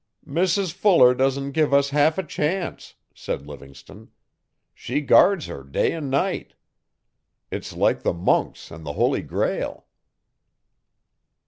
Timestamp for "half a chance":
1.91-2.95